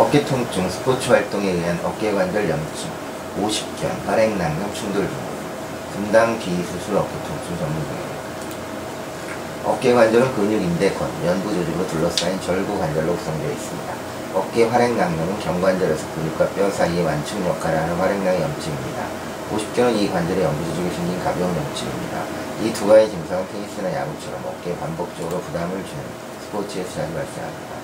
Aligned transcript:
어깨 0.00 0.24
통증, 0.24 0.66
스포츠 0.70 1.10
활동에 1.10 1.50
의한 1.50 1.78
어깨 1.84 2.10
관절 2.10 2.48
염증, 2.48 2.88
오십견, 3.38 4.06
발행낭염, 4.06 4.72
충돌 4.72 5.02
증후, 5.06 5.20
분당 5.92 6.38
비수술 6.38 6.96
어깨 6.96 7.10
통증 7.28 7.58
전문 7.58 7.84
병원. 7.84 8.10
어깨 9.66 9.92
관절은 9.92 10.34
근육 10.34 10.62
인대권, 10.62 11.06
연부 11.26 11.52
조직으로 11.52 11.86
둘러싸인 11.86 12.40
절구 12.40 12.78
관절로 12.78 13.14
구성되어 13.14 13.52
있습니다. 13.52 13.92
어깨 14.36 14.64
활액낭염은 14.64 15.38
경관절에서 15.40 16.02
근육과 16.14 16.48
뼈 16.56 16.70
사이의 16.70 17.04
완충 17.04 17.46
역할을 17.46 17.78
하는 17.78 17.94
활액낭의 17.96 18.40
염증입니다. 18.40 19.04
오십견은 19.52 19.96
이 19.96 20.10
관절의 20.10 20.42
연부 20.42 20.64
조직에 20.64 20.96
생긴 20.96 21.22
가벼운 21.22 21.54
염증입니다. 21.54 22.24
이 22.64 22.72
두 22.72 22.86
가지 22.86 23.10
증상은 23.10 23.44
테니스나 23.52 23.92
야구처럼 23.92 24.40
어깨에 24.46 24.74
반복적으로 24.78 25.40
부담을 25.42 25.84
주는 25.84 26.02
스포츠에서 26.46 26.88
자주 26.88 27.12
발생합니다. 27.12 27.79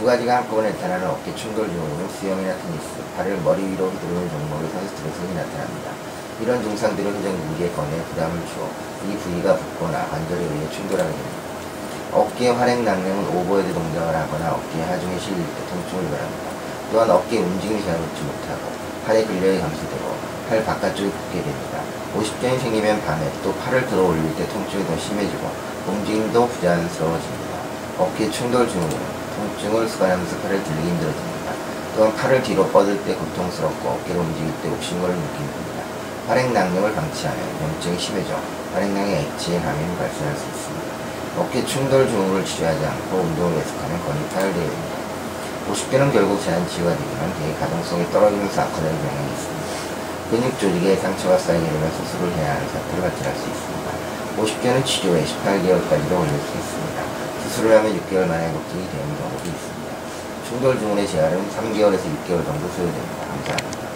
두 0.00 0.06
가지가 0.06 0.38
한꺼번에 0.38 0.70
나타나는 0.70 1.08
어깨 1.08 1.28
충돌 1.36 1.68
증후군은 1.68 2.08
수영이나 2.08 2.56
테니스, 2.56 3.04
팔을 3.18 3.36
머리 3.44 3.60
위로 3.68 3.84
휘두르는 3.84 4.30
종목의 4.30 4.70
선수들에서 4.72 5.20
흔히 5.20 5.34
나타납니다. 5.36 5.92
이런 6.40 6.62
증상들은 6.62 7.16
회전근개 7.16 7.68
건에 7.68 8.00
부담을 8.08 8.40
주어 8.48 8.64
이 9.04 9.14
부위가 9.18 9.56
붓거나 9.56 10.08
관절에 10.08 10.40
의해 10.40 10.70
충돌하게 10.70 11.04
됩니다. 11.04 11.36
어깨 12.12 12.48
활액낭염은 12.48 13.28
overhead 13.28 13.74
동작을 13.74 14.16
하거나 14.16 14.56
어깨에 14.56 14.80
하중이 14.80 15.18
실릴 15.20 15.44
때 15.44 15.68
통증을 15.68 16.04
유발합니다. 16.08 16.48
또한 16.92 17.10
어깨 17.10 17.36
움직임이 17.36 17.84
잘 17.84 17.98
붙지 17.98 18.22
못하고 18.24 18.72
팔의 19.04 19.26
근력이 19.26 19.60
감소되고 19.60 20.16
팔 20.48 20.64
바깥쪽이 20.64 21.10
붓게 21.10 21.42
됩니다. 21.44 21.76
오십견이 22.16 22.58
생기면 22.58 23.04
밤에 23.04 23.30
또 23.44 23.52
팔을 23.52 23.84
들어 23.84 24.08
올릴 24.08 24.34
때 24.34 24.48
통증이 24.48 24.82
더 24.86 24.96
심해지고 24.96 25.46
움직임도 25.86 26.48
부자연스러워집니다. 26.48 27.50
어깨 27.98 28.30
충돌 28.30 28.66
증후는 28.66 29.19
통증을 29.40 29.88
수반하면서 29.88 30.36
팔을 30.38 30.62
들기 30.62 30.82
힘들어집니다. 30.82 31.52
또한 31.96 32.14
팔을 32.14 32.42
뒤로 32.42 32.66
뻗을 32.68 33.02
때 33.04 33.14
고통스럽고 33.14 33.88
어깨를 33.88 34.20
움직일 34.20 34.52
때 34.62 34.68
옥신거를 34.68 35.14
느끼게 35.14 35.38
됩니다. 35.38 35.82
활액낭염을 36.28 36.94
방치하면 36.94 37.40
염증이 37.62 37.98
심해져 37.98 38.36
활액낭의 38.74 39.20
액체에 39.20 39.60
감염이 39.60 39.96
발생할 39.96 40.36
수 40.36 40.44
있습니다. 40.44 40.86
어깨 41.38 41.64
충돌 41.64 42.06
증후를 42.06 42.44
치료하지 42.44 42.84
않고 42.84 43.16
운동을 43.16 43.54
계속하면 43.62 44.04
건이 44.04 44.28
파열되게 44.28 44.66
됩니다. 44.66 44.94
50개는 45.72 46.12
결국 46.12 46.42
제한 46.42 46.68
치유가 46.68 46.90
되지만 46.90 47.32
대의 47.38 47.54
가동성이 47.56 48.04
떨어지면서 48.10 48.60
악화되는 48.60 48.92
경향이 48.92 49.32
있습니다. 49.32 49.60
근육 50.30 50.58
조직에 50.60 50.96
상처가 50.96 51.38
쌓이게 51.38 51.64
되면 51.64 51.90
수술을 51.90 52.32
해야 52.34 52.54
하는 52.54 52.68
사태를 52.68 53.02
발생할 53.02 53.34
수 53.36 53.48
있습니다. 53.48 53.90
50개는 54.38 54.84
치료에 54.84 55.24
18개월까지도 55.24 56.10
걸릴 56.10 56.30
수 56.40 56.58
있습니다. 56.58 56.99
수술을 57.50 57.76
하면 57.78 57.98
6개월 57.98 58.28
만에 58.28 58.52
극복이 58.52 58.88
되는 58.90 59.18
경우도 59.18 59.44
있습니다. 59.44 59.90
충돌 60.48 60.78
증후의 60.78 61.06
재활은 61.08 61.50
3개월에서 61.50 62.04
6개월 62.04 62.44
정도 62.44 62.68
소요됩니다. 62.68 63.26
감사합니다. 63.26 63.80